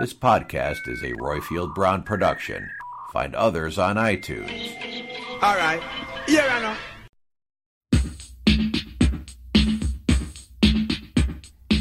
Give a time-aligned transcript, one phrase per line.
[0.00, 2.70] This podcast is a Roifield Brown production.
[3.12, 4.50] Find others on iTunes.
[5.42, 5.82] All right.
[6.26, 6.74] Yeah, I know.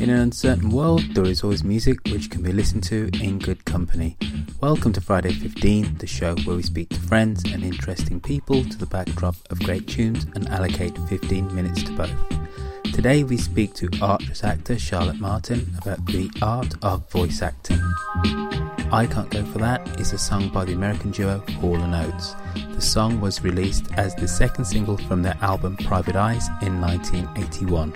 [0.02, 3.64] In an uncertain world, there is always music which can be listened to in good
[3.64, 4.18] company.
[4.60, 8.78] Welcome to Friday 15, the show where we speak to friends and interesting people to
[8.78, 12.39] the backdrop of great tunes and allocate 15 minutes to both.
[13.00, 17.80] Today we speak to actress actor Charlotte Martin about the art of voice acting.
[18.92, 22.36] I Can't Go For That is a song by the American duo Hall & Oates.
[22.76, 27.94] The song was released as the second single from their album Private Eyes in 1981.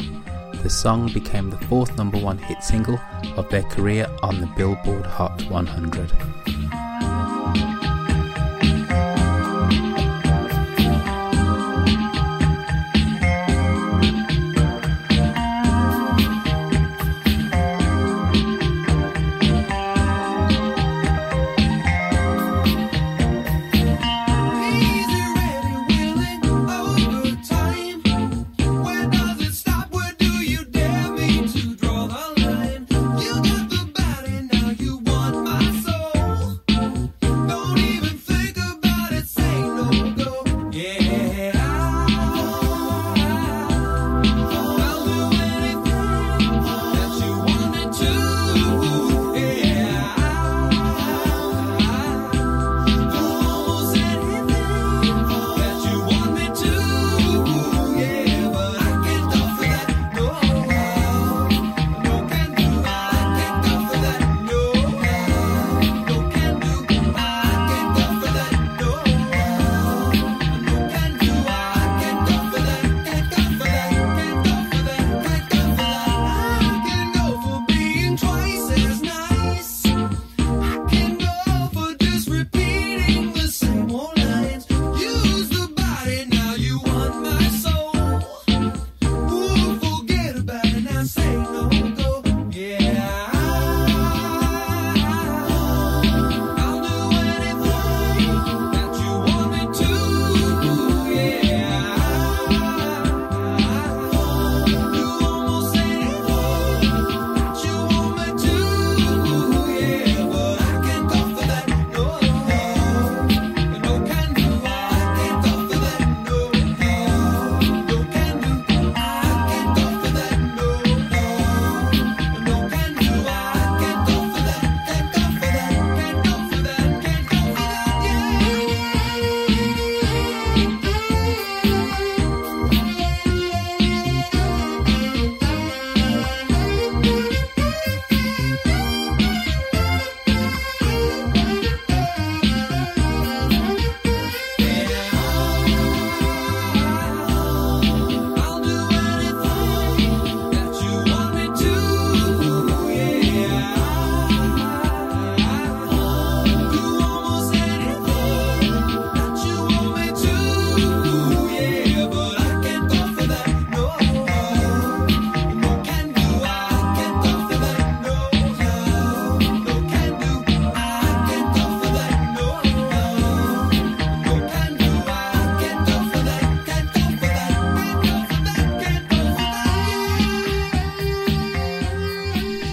[0.64, 2.98] The song became the fourth number one hit single
[3.36, 6.14] of their career on the Billboard Hot 100.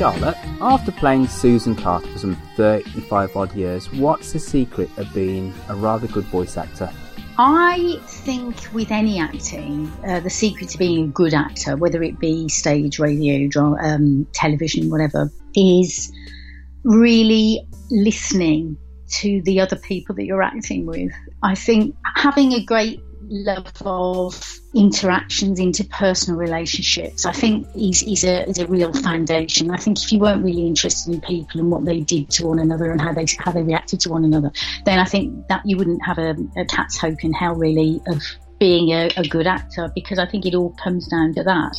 [0.00, 5.52] Charlotte, after playing Susan Carter for some 35 odd years, what's the secret of being
[5.68, 6.90] a rather good voice actor?
[7.36, 12.18] I think with any acting, uh, the secret to being a good actor, whether it
[12.18, 13.46] be stage, radio,
[13.78, 16.10] um, television, whatever, is
[16.82, 17.60] really
[17.90, 18.78] listening
[19.18, 21.12] to the other people that you're acting with.
[21.42, 28.48] I think having a great love of interactions, interpersonal relationships, I think is, is, a,
[28.48, 29.70] is a real foundation.
[29.70, 32.58] I think if you weren't really interested in people and what they did to one
[32.58, 34.52] another and how they how they reacted to one another,
[34.84, 38.22] then I think that you wouldn't have a, a cat's hope in hell really of
[38.58, 41.76] being a, a good actor because I think it all comes down to that.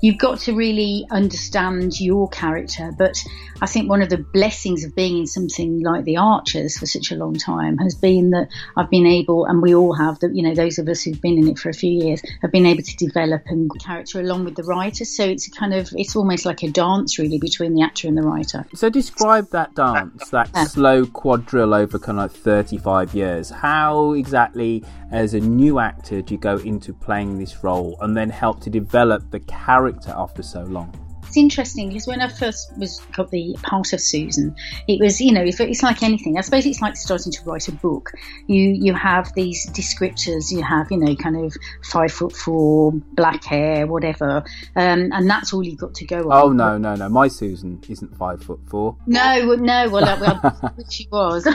[0.00, 3.20] You've got to really understand your character, but
[3.60, 7.10] I think one of the blessings of being in something like The Archers for such
[7.10, 10.44] a long time has been that I've been able, and we all have, that you
[10.44, 12.84] know, those of us who've been in it for a few years have been able
[12.84, 15.04] to develop and character along with the writer.
[15.04, 18.22] So it's kind of, it's almost like a dance really between the actor and the
[18.22, 18.66] writer.
[18.74, 20.64] So describe that dance, that Yeah.
[20.64, 23.50] slow quadrille over kind of like 35 years.
[23.50, 28.30] How exactly, as a new actor, do you go into playing this role and then
[28.30, 31.07] help to develop the character after so long?
[31.28, 34.56] It's interesting because when I first was got the part of Susan,
[34.88, 36.38] it was you know it's like anything.
[36.38, 38.12] I suppose it's like starting to write a book.
[38.46, 40.50] You you have these descriptors.
[40.50, 41.54] You have you know kind of
[41.84, 44.42] five foot four, black hair, whatever,
[44.74, 46.44] um, and that's all you've got to go on.
[46.44, 47.10] Oh no, no, no!
[47.10, 48.96] My Susan isn't five foot four.
[49.06, 51.46] No, no, well, well she was.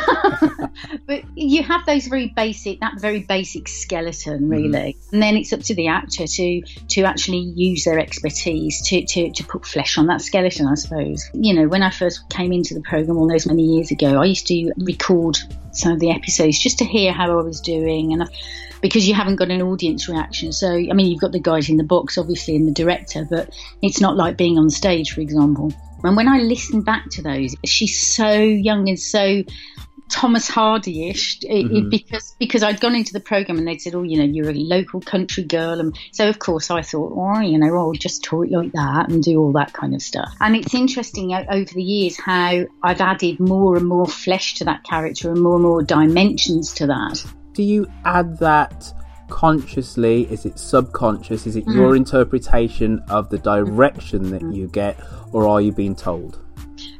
[1.07, 5.61] but you have those very basic, that very basic skeleton, really, and then it's up
[5.61, 10.07] to the actor to to actually use their expertise to to to put flesh on
[10.07, 11.29] that skeleton, I suppose.
[11.33, 14.25] You know, when I first came into the program all those many years ago, I
[14.25, 15.37] used to record
[15.71, 18.23] some of the episodes just to hear how I was doing, and.
[18.23, 18.27] I,
[18.81, 20.51] because you haven't got an audience reaction.
[20.51, 23.49] So, I mean, you've got the guys in the box, obviously, and the director, but
[23.81, 25.71] it's not like being on stage, for example.
[26.03, 29.43] And when I listen back to those, she's so young and so
[30.13, 34.03] Thomas Hardy-ish it- it- because because I'd gone into the program and they'd said, "Oh,
[34.03, 37.57] you know, you're a local country girl," and so of course I thought, "Oh, you
[37.57, 40.75] know, I'll just talk like that and do all that kind of stuff." And it's
[40.75, 45.41] interesting over the years how I've added more and more flesh to that character and
[45.41, 47.25] more and more dimensions to that.
[47.53, 48.93] Do you add that
[49.29, 50.27] consciously?
[50.31, 51.47] Is it subconscious?
[51.47, 51.75] Is it Mm.
[51.75, 54.51] your interpretation of the direction that mm-hmm.
[54.51, 54.95] you get,
[55.31, 56.37] or are you being told?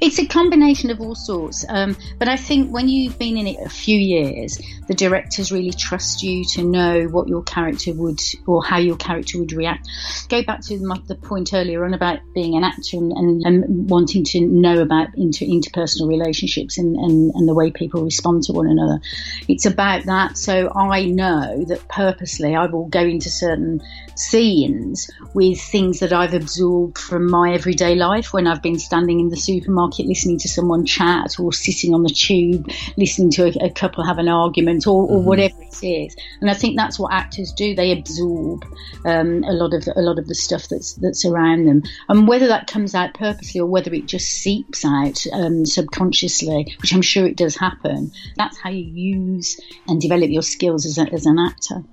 [0.04, 1.64] It's a combination of all sorts.
[1.70, 5.72] Um, but I think when you've been in it a few years, the directors really
[5.72, 9.88] trust you to know what your character would or how your character would react.
[10.28, 14.26] Go back to the point earlier on about being an actor and, and, and wanting
[14.26, 18.68] to know about inter, interpersonal relationships and, and, and the way people respond to one
[18.68, 19.00] another.
[19.48, 20.38] It's about that.
[20.38, 23.82] So I know that purposely I will go into certain
[24.18, 29.30] scenes with things that I've absorbed from my everyday life when I've been standing in
[29.30, 33.70] the supermarket listening to someone chat or sitting on the tube listening to a, a
[33.70, 36.16] couple have an argument or, or whatever it is.
[36.42, 37.76] And I think that's what actors do.
[37.76, 38.66] They absorb
[39.06, 41.84] um, a lot of a lot of the stuff that's that's around them.
[42.10, 46.94] And whether that comes out purposely or whether it just seeps out um, subconsciously, which
[46.94, 51.12] I'm sure it does happen, that's how you use and develop your skills as, a,
[51.14, 51.84] as an actor.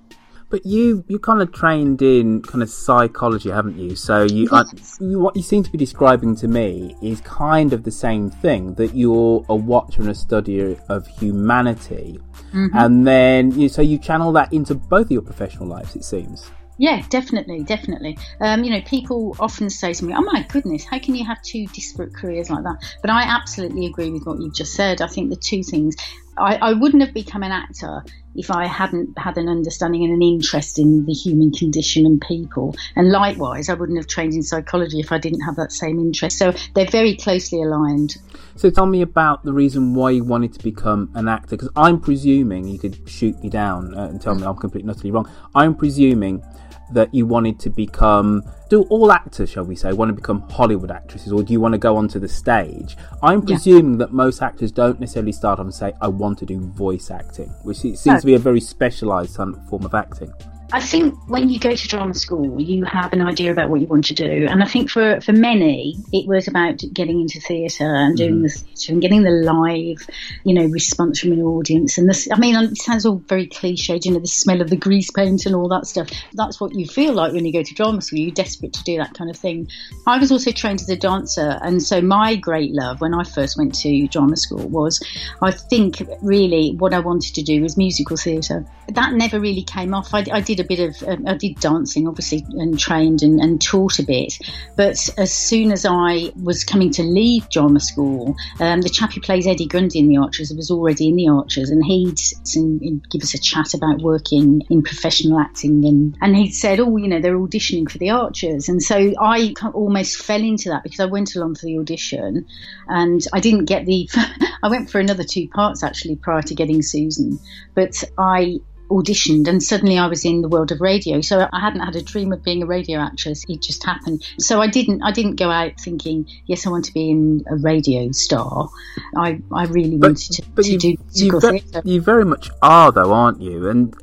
[0.50, 3.94] But you you kind of trained in kind of psychology, haven't you?
[3.94, 4.64] So you, I,
[5.00, 8.74] you what you seem to be describing to me is kind of the same thing
[8.74, 12.20] that you're a watcher and a studier of humanity,
[12.52, 15.94] and then you so you channel that into both of your professional lives.
[15.94, 16.50] It seems.
[16.78, 18.16] Yeah, definitely, definitely.
[18.40, 21.42] Um, you know, people often say to me, "Oh my goodness, how can you have
[21.42, 25.02] two disparate careers like that?" But I absolutely agree with what you've just said.
[25.02, 25.94] I think the two things.
[26.36, 28.04] I, I wouldn't have become an actor
[28.34, 32.76] if I hadn't had an understanding and an interest in the human condition and people.
[32.94, 36.38] And likewise, I wouldn't have trained in psychology if I didn't have that same interest.
[36.38, 38.16] So they're very closely aligned.
[38.56, 42.00] So tell me about the reason why you wanted to become an actor, because I'm
[42.00, 45.28] presuming you could shoot me down uh, and tell me I'm completely utterly wrong.
[45.54, 46.42] I'm presuming
[46.92, 48.42] that you wanted to become.
[48.68, 51.72] Do all actors, shall we say, want to become Hollywood actresses, or do you want
[51.72, 52.96] to go onto the stage?
[53.20, 56.60] I'm presuming that most actors don't necessarily start off and say, "I want to do
[56.60, 60.32] voice acting," which seems to be a very specialised form of acting.
[60.72, 63.88] I think when you go to drama school, you have an idea about what you
[63.88, 67.92] want to do, and I think for for many, it was about getting into theatre
[67.92, 68.42] and doing mm-hmm.
[68.42, 70.06] the theatre and getting the live,
[70.44, 71.98] you know, response from an audience.
[71.98, 74.76] And this, I mean, it sounds all very cliched, you know, the smell of the
[74.76, 76.08] grease paint and all that stuff.
[76.34, 78.20] That's what you feel like when you go to drama school.
[78.20, 79.68] You're desperate to do that kind of thing.
[80.06, 83.58] I was also trained as a dancer, and so my great love when I first
[83.58, 85.02] went to drama school was,
[85.42, 88.64] I think, really what I wanted to do was musical theatre.
[88.88, 90.14] That never really came off.
[90.14, 93.60] I, I did a bit of, um, I did dancing, obviously, and trained and, and
[93.60, 94.38] taught a bit.
[94.76, 99.20] But as soon as I was coming to leave drama school, um, the chap who
[99.20, 102.20] plays Eddie Grundy in The Archers was already in The Archers, and he'd,
[102.52, 106.96] he'd give us a chat about working in professional acting, and, and he'd said, oh,
[106.96, 108.68] you know, they're auditioning for The Archers.
[108.68, 112.46] And so I almost fell into that because I went along for the audition
[112.88, 114.08] and I didn't get the,
[114.62, 117.38] I went for another two parts actually prior to getting Susan,
[117.74, 118.60] but I
[118.90, 121.20] auditioned and suddenly I was in the world of radio.
[121.20, 123.44] So I hadn't had a dream of being a radio actress.
[123.48, 124.24] It just happened.
[124.38, 127.56] So I didn't I didn't go out thinking, yes, I want to be in a
[127.56, 128.68] radio star.
[129.16, 132.92] I, I really wanted to, but to you, do you, ve- you very much are,
[132.92, 133.68] though, aren't you?
[133.68, 133.94] And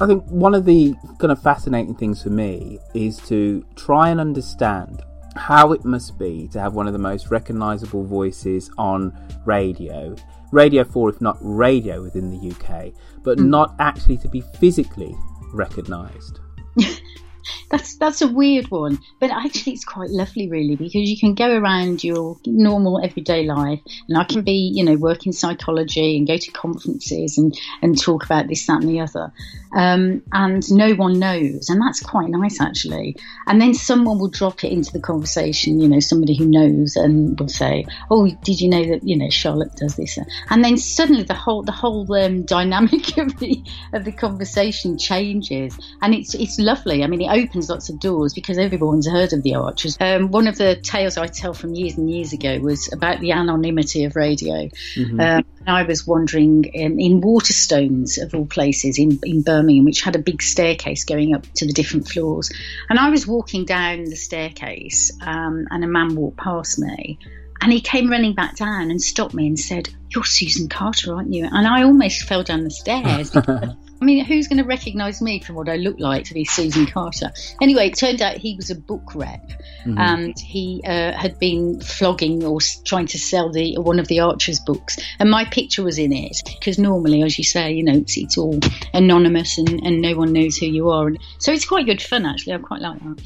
[0.00, 4.20] I think one of the kind of fascinating things for me is to try and
[4.20, 5.02] understand
[5.36, 10.14] how it must be to have one of the most recognizable voices on radio,
[10.52, 13.46] Radio 4, if not radio within the UK, but mm.
[13.46, 15.14] not actually to be physically
[15.52, 16.40] recognized.
[17.70, 21.56] That's that's a weird one, but actually it's quite lovely, really, because you can go
[21.56, 26.26] around your normal everyday life, and I can be, you know, work in psychology and
[26.26, 29.32] go to conferences and and talk about this, that, and the other,
[29.74, 33.16] um, and no one knows, and that's quite nice actually.
[33.46, 37.38] And then someone will drop it into the conversation, you know, somebody who knows, and
[37.38, 40.18] will say, "Oh, did you know that you know Charlotte does this?"
[40.50, 43.62] And then suddenly the whole the whole um, dynamic of the
[43.92, 47.04] of the conversation changes, and it's it's lovely.
[47.04, 49.96] I mean, it opens lots of doors because everyone's heard of the Archers.
[50.00, 53.32] Um, one of the tales I tell from years and years ago was about the
[53.32, 54.68] anonymity of radio.
[55.20, 60.00] Um, and I was wandering um, in Waterstones, of all places, in, in Birmingham, which
[60.00, 62.50] had a big staircase going up to the different floors.
[62.88, 67.18] And I was walking down the staircase, um, and a man walked past me.
[67.60, 71.32] And he came running back down and stopped me and said, You're Susan Carter, aren't
[71.32, 71.44] you?
[71.44, 73.34] And I almost fell down the stairs.
[74.00, 76.86] I mean, who's going to recognise me from what I look like to be Susan
[76.86, 77.32] Carter?
[77.60, 79.50] Anyway, it turned out he was a book rep,
[79.84, 84.60] and he uh, had been flogging or trying to sell the one of the Archer's
[84.60, 88.16] books, and my picture was in it because normally, as you say, you know, it's,
[88.16, 88.58] it's all
[88.94, 92.24] anonymous and, and no one knows who you are, and so it's quite good fun
[92.24, 92.54] actually.
[92.54, 93.22] I quite like that.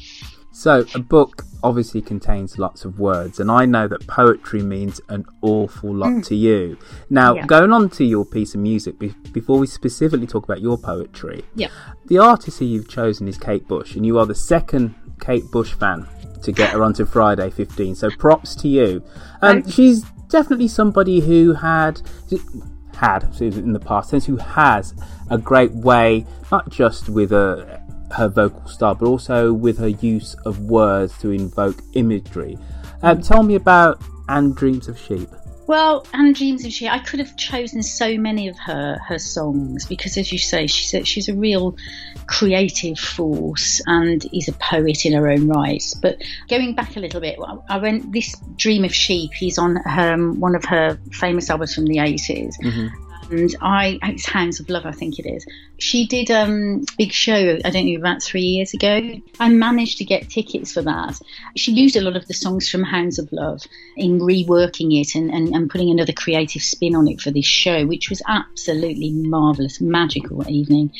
[0.55, 5.25] So, a book obviously contains lots of words, and I know that poetry means an
[5.41, 6.77] awful lot to you.
[7.09, 7.45] Now, Yeah.
[7.47, 11.43] going on to your piece of music, be- before we specifically talk about your poetry,
[11.55, 11.69] Yeah.
[12.05, 15.73] the artist who you've chosen is Kate Bush, and you are the second Kate Bush
[15.73, 16.05] fan
[16.43, 17.95] to get her onto Friday 15.
[17.95, 19.01] So, props to you.
[19.41, 21.99] Um, she's definitely somebody who had
[22.95, 24.93] had in the past tense who has
[25.31, 27.81] a great way, not just with a
[28.13, 32.57] her vocal style, but also with her use of words to invoke imagery.
[33.01, 35.29] Um, tell me about And Dreams of Sheep.
[35.65, 39.85] Well, and Dreams of Sheep," I could have chosen so many of her her songs
[39.85, 41.77] because, as you say, she's a, she's a real
[42.27, 45.83] creative force and is a poet in her own right.
[46.01, 47.39] But going back a little bit,
[47.69, 49.33] I went this Dream of Sheep.
[49.33, 52.55] He's on um, one of her famous albums from the 80s
[53.33, 55.45] and I it's Hounds of Love, I think it is.
[55.79, 59.01] She did um big show, I don't know, about three years ago.
[59.39, 61.19] I managed to get tickets for that.
[61.55, 63.61] She used a lot of the songs from Hounds of Love
[63.97, 67.85] in reworking it and, and, and putting another creative spin on it for this show,
[67.85, 70.91] which was absolutely marvellous, magical evening.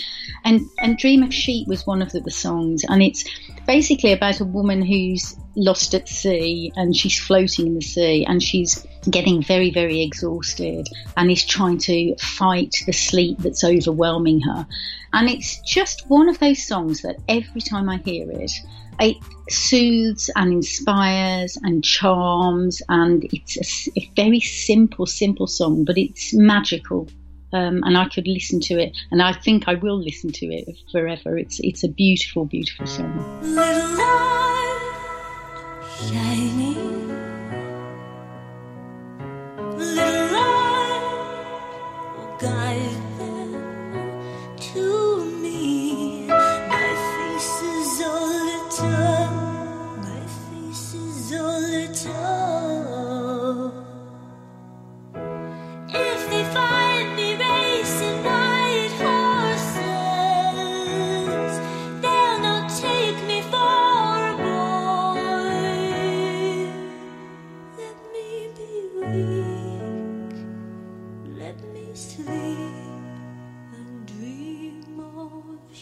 [0.44, 3.24] And and Dream of Sheep was one of the, the songs, and it's
[3.68, 8.42] basically about a woman who's lost at sea and she's floating in the sea and
[8.42, 14.66] she's getting very, very exhausted and is trying to fight the sleep that's overwhelming her.
[15.14, 18.52] And it's just one of those songs that every time I hear it,
[19.00, 19.18] it
[19.50, 27.08] soothes and inspires and charms, and it's a, very simple, simple song, but it's magical.
[27.54, 30.76] Um, and I could listen to it, and I think I will listen to it
[30.92, 31.38] forever.
[31.38, 33.20] It's it's a beautiful, beautiful song.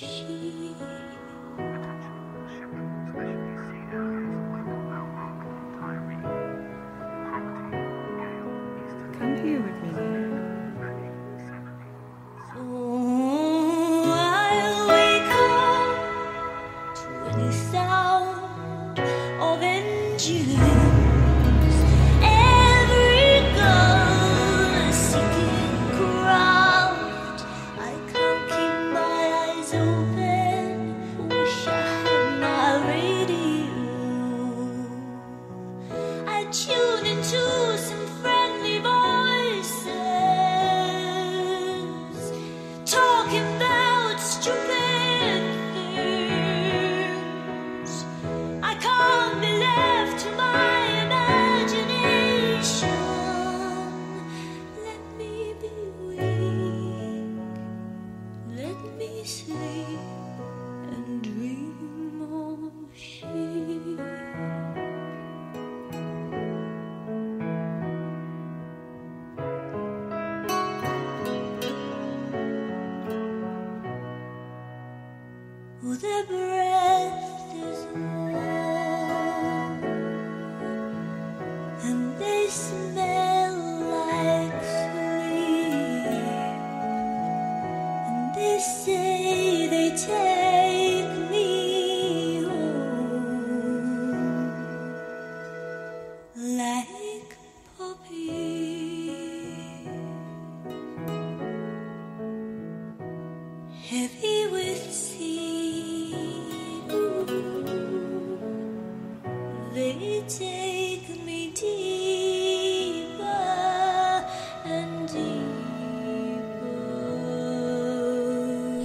[0.03, 0.40] Of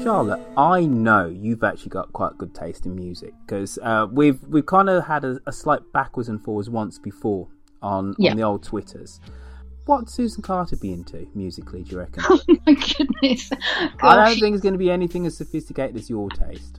[0.07, 4.65] Charlotte, I know you've actually got quite good taste in music because uh, we've we've
[4.65, 7.49] kind of had a, a slight backwards and forwards once before
[7.83, 8.31] on Yeah.
[8.31, 9.21] on the old Twitters.
[9.87, 11.83] What Susan Carter be into musically?
[11.83, 12.23] Do you reckon?
[12.31, 13.51] Oh my goodness.
[14.01, 16.79] I don't think it's going to be anything as sophisticated as your taste.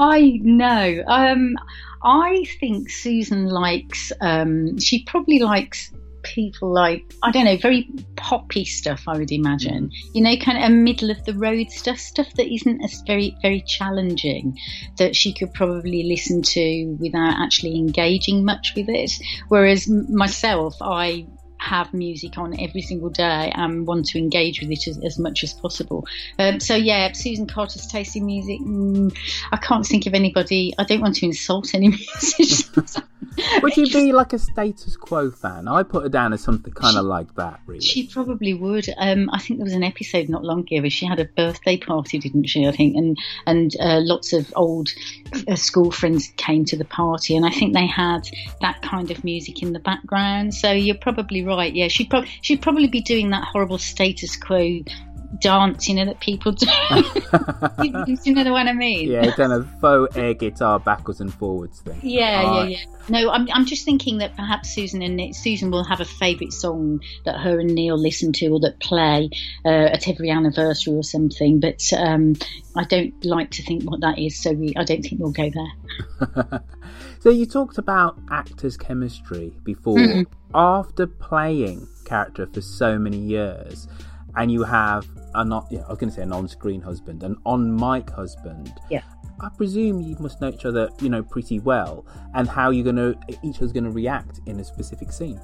[0.00, 1.04] I know.
[1.06, 1.54] Um,
[2.02, 4.10] I think Susan likes.
[4.20, 5.92] Um, she probably likes
[6.34, 9.04] people like I don't know, very poppy stuff.
[9.06, 9.90] I would imagine.
[10.12, 13.36] You know, kind of a middle of the road stuff, stuff that isn't as very
[13.42, 14.58] very challenging,
[14.98, 19.12] that she could probably listen to without actually engaging much with it.
[19.48, 21.26] Whereas myself, I
[21.64, 25.42] have music on every single day and want to engage with it as, as much
[25.42, 26.06] as possible.
[26.38, 28.60] Um, so yeah, Susan Carter's taste in music.
[28.60, 29.16] Mm,
[29.50, 30.74] I can't think of anybody.
[30.78, 33.00] I don't want to insult any musicians.
[33.62, 35.66] Would you be like a status quo fan?
[35.66, 37.80] I put her down as something kind of like that, really.
[37.80, 38.86] She probably would.
[38.96, 41.76] Um, I think there was an episode not long ago where she had a birthday
[41.76, 42.66] party, didn't she?
[42.66, 44.90] I think, and and uh, lots of old
[45.48, 48.28] uh, school friends came to the party, and I think they had
[48.60, 50.54] that kind of music in the background.
[50.54, 51.53] So you're probably right.
[51.62, 54.80] Yeah, she'd probably she'd probably be doing that horrible status quo
[55.40, 56.66] dance, you know, that people do.
[57.82, 59.10] you, you know what I mean?
[59.10, 61.98] yeah, kind of faux air guitar backwards and forwards thing.
[62.02, 62.70] Yeah, Alright.
[62.70, 62.84] yeah, yeah.
[63.08, 66.52] No, I'm, I'm just thinking that perhaps Susan and Ni- Susan will have a favourite
[66.52, 69.30] song that her and Neil listen to or that play
[69.64, 71.60] uh, at every anniversary or something.
[71.60, 72.34] But um,
[72.76, 75.50] I don't like to think what that is, so we, I don't think we'll go
[75.50, 76.62] there.
[77.24, 79.96] So you talked about actors' chemistry before.
[79.96, 80.26] Mhm.
[80.54, 83.88] After playing character for so many years,
[84.36, 87.36] and you have a not yeah, I was going to say an on-screen husband, an
[87.46, 88.74] on-mic husband.
[88.90, 89.00] Yeah.
[89.40, 92.96] I presume you must know each other, you know, pretty well, and how you're going
[92.96, 95.40] to each other's going to react in a specific scene.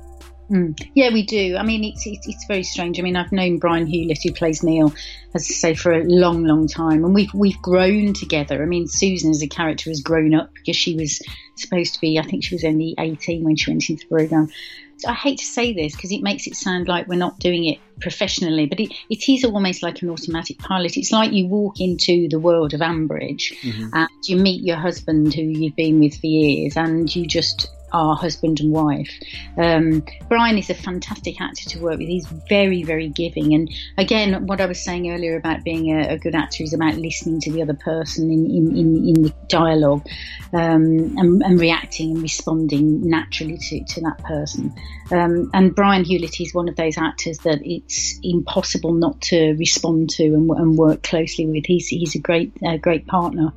[0.51, 0.77] Mm.
[0.95, 1.57] Yeah, we do.
[1.57, 2.99] I mean, it's, it's it's very strange.
[2.99, 4.93] I mean, I've known Brian Hewlett, who plays Neil,
[5.33, 8.61] as I say, for a long, long time, and we've we've grown together.
[8.61, 11.23] I mean, Susan as a character has grown up because she was
[11.57, 12.19] supposed to be.
[12.19, 14.49] I think she was only eighteen when she went into the program.
[14.97, 17.65] So I hate to say this because it makes it sound like we're not doing
[17.67, 20.97] it professionally, but it, it is almost like an automatic pilot.
[20.97, 23.55] It's like you walk into the world of Ambridge
[23.95, 28.17] and you meet your husband who you've been with for years, and you just are
[28.17, 29.11] husband and wife.
[29.57, 32.09] Um, Brian is a fantastic actor to work with.
[32.09, 33.55] He's very, very giving.
[33.55, 36.95] And again, what I was saying earlier about being a, a good actor is about
[36.97, 40.07] listening to the other person in, in, in, in the dialogue
[40.53, 44.75] um, and, and reacting and responding naturally to, to that person.
[45.11, 50.11] Um, and Brian Hewlett is one of those actors that it's impossible not to respond
[50.11, 51.67] to and, and work closely with.
[51.67, 53.53] He's, he's a great, great partner.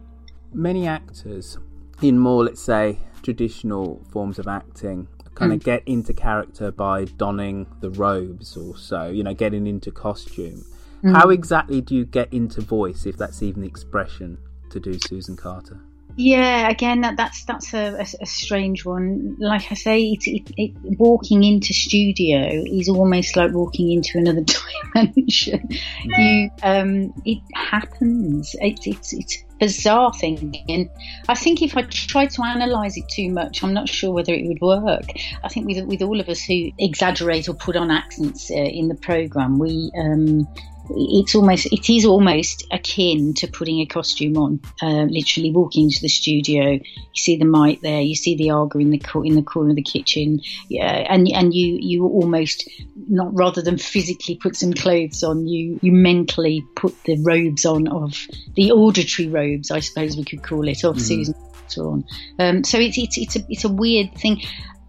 [0.54, 1.58] Many actors
[2.04, 5.66] in more, let's say, traditional forms of acting kind of hmm.
[5.66, 10.64] get into character by donning the robes or so, you know, getting into costume.
[11.04, 11.32] How hmm.
[11.32, 14.38] exactly do you get into voice, if that's even the expression,
[14.70, 15.80] to do Susan Carter?
[16.16, 19.36] Yeah, again, that, that's that's a, a, a strange one.
[19.40, 24.44] Like I say, it, it, it, walking into studio is almost like walking into another
[24.94, 25.70] dimension.
[26.04, 28.56] You, um, it happens.
[28.62, 30.88] It, it's it's a bizarre thing, and
[31.28, 34.46] I think if I tried to analyse it too much, I'm not sure whether it
[34.46, 35.06] would work.
[35.44, 38.88] I think with with all of us who exaggerate or put on accents uh, in
[38.88, 39.92] the program, we.
[39.98, 40.48] Um,
[40.90, 46.02] it's almost it is almost akin to putting a costume on uh, literally walking into
[46.02, 46.72] the studio.
[46.72, 49.72] You see the mic there you see the Aga in the co- in the corner
[49.72, 50.42] of the kitchen.
[50.70, 52.70] Yeah and and you you almost
[53.08, 57.88] not rather than physically put some clothes on you you mentally put the robes on
[57.88, 61.36] of the auditory robes I suppose we could call it of Susan
[61.78, 62.04] on
[62.40, 64.42] um, so it's it's it's a it's a weird thing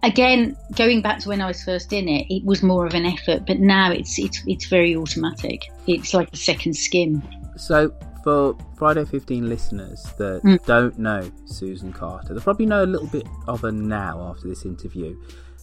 [0.05, 3.05] again, going back to when I was first in it, it was more of an
[3.05, 5.61] effort, but now it's it's it's very automatic.
[5.87, 7.21] It's like a second skin.
[7.57, 10.65] So, for Friday 15 listeners that Mm.
[10.65, 14.65] don't know Susan Carter, they probably know a little bit of her now after this
[14.65, 15.15] interview.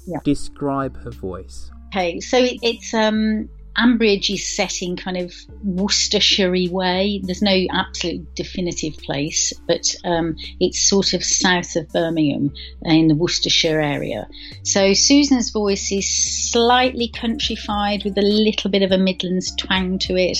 [0.07, 0.19] Yeah.
[0.25, 1.71] Describe her voice.
[1.89, 5.33] Okay, so it, it's um Ambridge is set in kind of
[5.65, 7.21] Worcestershire way.
[7.23, 13.15] There's no absolute definitive place, but um, it's sort of south of Birmingham in the
[13.15, 14.29] Worcestershire area.
[14.63, 16.11] So Susan's voice is
[16.51, 20.39] slightly countrified with a little bit of a Midlands twang to it.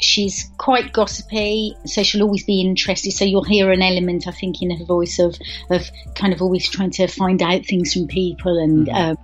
[0.00, 3.12] She's quite gossipy, so she'll always be interested.
[3.12, 5.36] So you'll hear an element, I think, in her voice of
[5.70, 8.88] of kind of always trying to find out things from people and.
[8.88, 9.16] Um,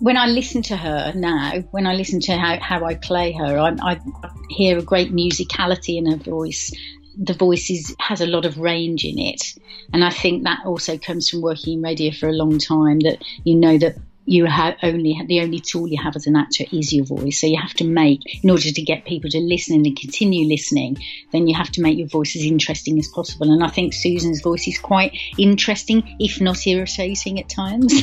[0.00, 3.58] when I listen to her now, when I listen to how, how I play her,
[3.58, 4.00] I, I
[4.48, 6.72] hear a great musicality in her voice.
[7.16, 9.54] the voice is, has a lot of range in it.
[9.92, 13.22] And I think that also comes from working in radio for a long time that
[13.44, 13.96] you know that
[14.28, 17.40] you have only the only tool you have as an actor is your voice.
[17.40, 20.98] So you have to make in order to get people to listen and continue listening,
[21.32, 23.50] then you have to make your voice as interesting as possible.
[23.50, 28.02] And I think Susan's voice is quite interesting, if not irritating at times.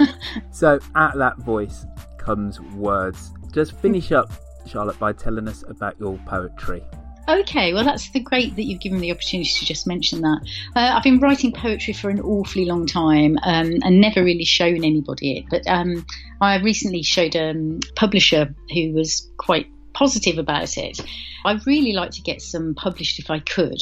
[0.50, 1.86] So, at that voice
[2.18, 3.32] comes words.
[3.52, 4.30] Just finish up,
[4.66, 6.82] Charlotte, by telling us about your poetry.
[7.30, 10.40] Okay, well, that's the great that you've given me the opportunity to just mention that.
[10.74, 14.84] Uh, I've been writing poetry for an awfully long time um, and never really shown
[14.84, 15.44] anybody it.
[15.48, 16.04] But um,
[16.40, 21.00] I recently showed a um, publisher who was quite positive about it.
[21.44, 23.78] I'd really like to get some published if I could.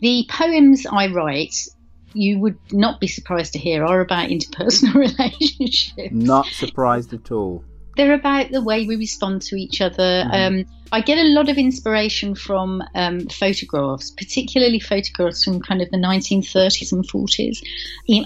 [0.00, 1.54] The poems I write,
[2.14, 7.62] you would not be surprised to hear, are about interpersonal relationships Not surprised at all.
[7.96, 10.26] they're about the way we respond to each other.
[10.32, 15.90] Um, I get a lot of inspiration from um, photographs, particularly photographs from kind of
[15.90, 17.58] the 1930s and 40s.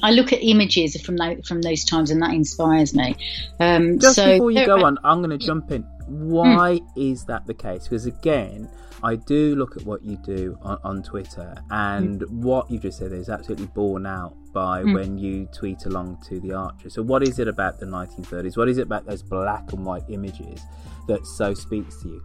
[0.02, 3.16] I- look at images from tho- from those times, and that inspires me.
[3.60, 5.82] Um, Just so before you go on, I'm going to jump in.
[6.06, 7.84] Why is that the case?
[7.84, 8.68] Because again,
[9.02, 13.12] I do look at what you do on, on Twitter, and what you just said
[13.12, 16.90] is absolutely borne out by when you tweet along to the Archer.
[16.90, 18.56] So, what is it about the 1930s?
[18.56, 20.60] What is it about those black and white images
[21.06, 22.22] that so speaks to you?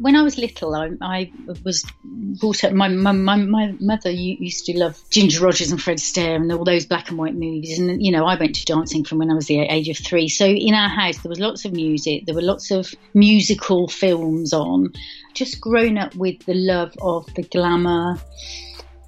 [0.00, 1.30] When I was little, I, I
[1.62, 2.72] was brought up.
[2.72, 6.64] My, my my my mother used to love Ginger Rogers and Fred Astaire and all
[6.64, 7.78] those black and white movies.
[7.78, 10.28] And you know, I went to dancing from when I was the age of three.
[10.28, 12.24] So in our house, there was lots of music.
[12.24, 14.94] There were lots of musical films on.
[15.34, 18.18] Just grown up with the love of the glamour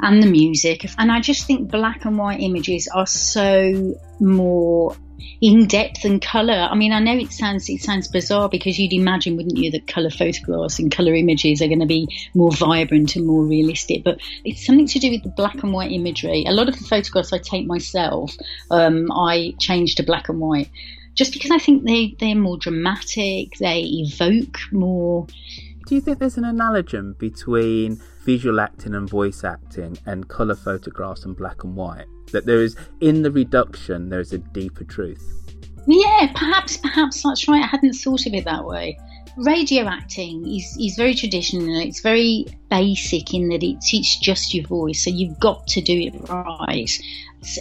[0.01, 0.85] and the music.
[0.99, 4.95] And I just think black and white images are so more
[5.41, 6.69] in depth and colour.
[6.71, 9.87] I mean, I know it sounds it sounds bizarre because you'd imagine, wouldn't you, that
[9.87, 14.05] colour photographs and colour images are going to be more vibrant and more realistic.
[14.05, 16.45] But it's something to do with the black and white imagery.
[16.47, 18.35] A lot of the photographs I take myself,
[18.71, 20.71] um, I change to black and white.
[21.15, 25.27] Just because I think they, they're more dramatic, they evoke more
[25.87, 31.25] Do you think there's an analogy between visual acting and voice acting and colour photographs
[31.25, 32.07] and black and white?
[32.33, 35.23] That there is, in the reduction, there is a deeper truth.
[35.87, 37.63] Yeah, perhaps, perhaps that's right.
[37.63, 38.99] I hadn't thought of it that way.
[39.37, 41.81] Radio acting is, is very traditional.
[41.81, 45.99] It's very basic in that it's, it's just your voice, so you've got to do
[45.99, 46.91] it right.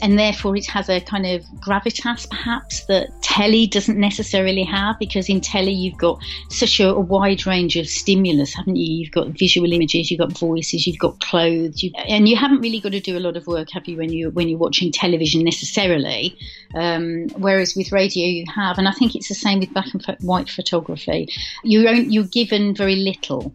[0.02, 5.30] And therefore, it has a kind of gravitas, perhaps, that telly doesn't necessarily have, because
[5.30, 8.94] in telly, you've got such a, a wide range of stimulus, haven't you?
[8.94, 12.80] You've got visual images, you've got voices, you've got clothes, you and you haven't really
[12.80, 15.44] got to do a lot of work, have you, when you when you're watching television
[15.44, 16.38] necessarily?
[16.76, 20.06] Um, whereas with radio, you have, and I think it's the same with black and
[20.22, 21.28] white photography.
[21.64, 23.54] You're you're given very little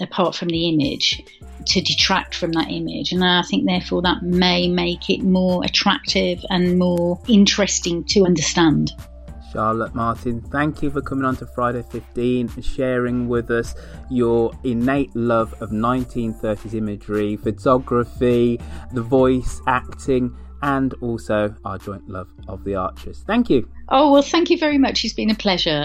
[0.00, 1.22] apart from the image
[1.66, 6.44] to detract from that image, and I think therefore that may make it more attractive
[6.50, 8.92] and more interesting to understand.
[9.52, 13.74] Charlotte Martin, thank you for coming on to Friday 15 and sharing with us
[14.10, 18.60] your innate love of 1930s imagery, photography,
[18.92, 23.24] the voice, acting, and also our joint love of the Archers.
[23.26, 23.68] Thank you.
[23.88, 25.04] Oh well, thank you very much.
[25.04, 25.84] It's been a pleasure.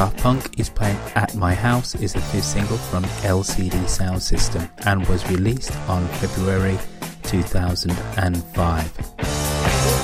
[0.00, 5.06] Daft Punk is playing At My House is a new single from LCD Soundsystem and
[5.08, 6.78] was released on February
[7.24, 8.96] 2005.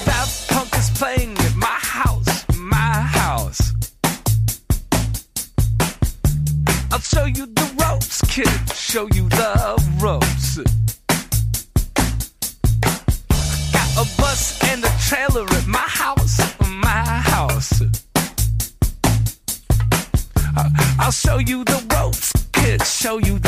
[0.05, 3.73] Daft Punk is playing at my house, my house.
[6.93, 8.51] I'll show you the ropes, kid.
[8.75, 9.46] Show you the
[23.19, 23.46] You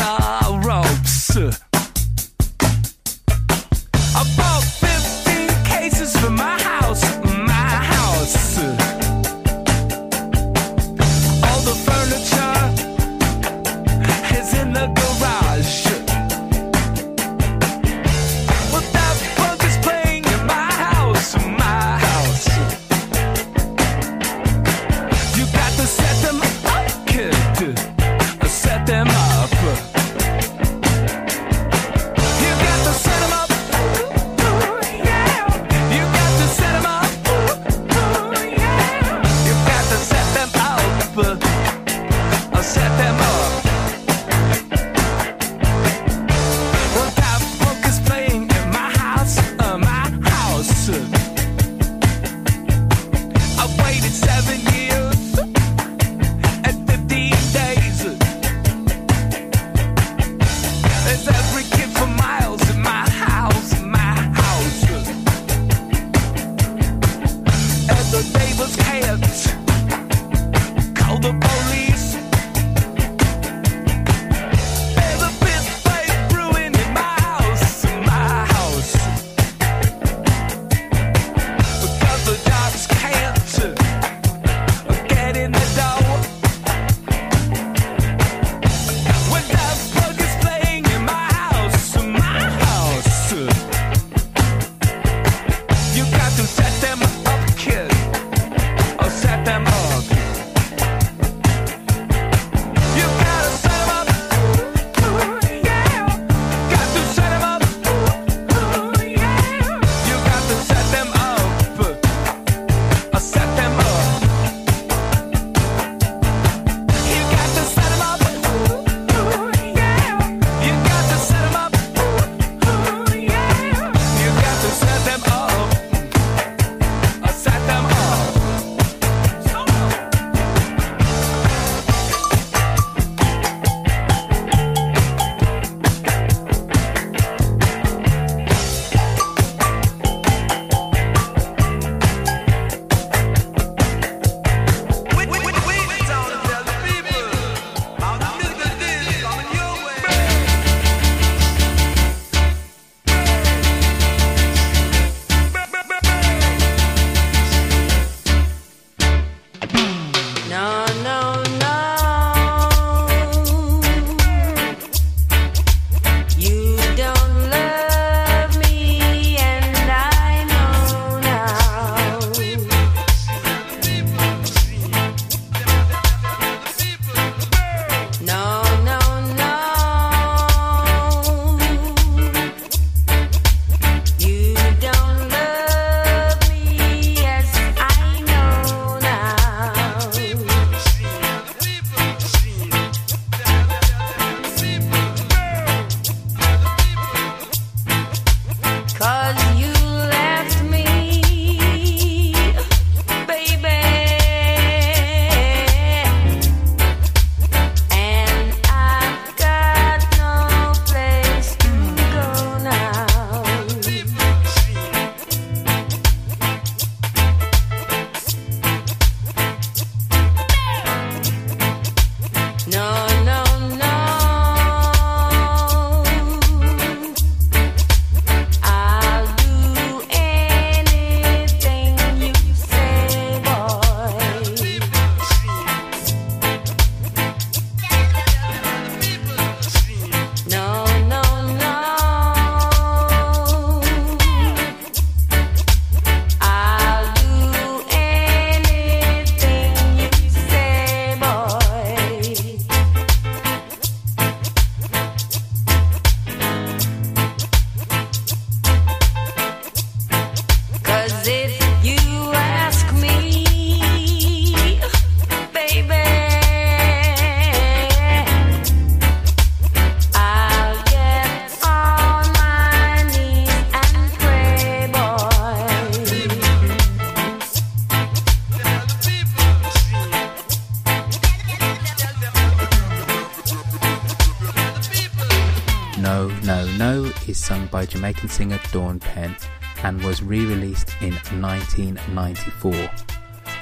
[287.89, 289.35] Jamaican singer Dawn Penn
[289.83, 292.73] and was re-released in 1994.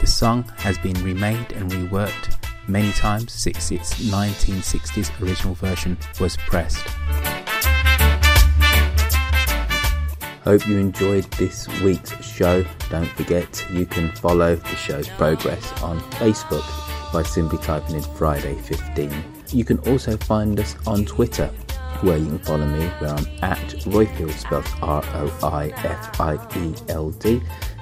[0.00, 2.36] The song has been remade and reworked
[2.68, 6.86] many times since its 1960s original version was pressed.
[10.44, 12.64] Hope you enjoyed this week's show.
[12.88, 16.64] Don't forget you can follow the show's progress on Facebook
[17.12, 19.10] by simply typing in Friday 15.
[19.52, 21.50] You can also find us on Twitter
[22.02, 25.82] where you can follow me where I'm at Roifield spelled R-O-I-F-I-E-L-D.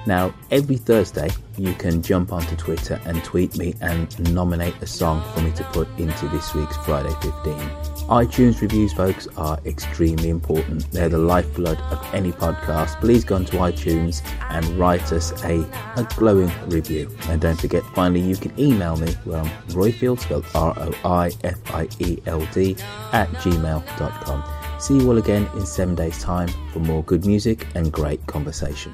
[0.05, 5.23] Now every Thursday you can jump onto Twitter and tweet me and nominate a song
[5.33, 10.91] for me to put into this week's Friday 15 iTunes reviews, folks, are extremely important.
[10.91, 12.99] They're the lifeblood of any podcast.
[12.99, 15.61] Please go onto iTunes and write us a,
[15.97, 17.09] a glowing review.
[17.29, 21.15] And don't forget, finally, you can email me where I'm Roifield, spelled R-O-I-F-I-E-L-D,
[23.11, 24.43] at gmail.com.
[24.79, 28.93] See you all again in seven days' time for more good music and great conversation.